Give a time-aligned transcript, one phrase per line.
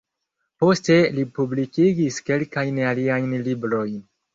[0.63, 4.07] Poste li publikigis kelkajn aliajn librojn.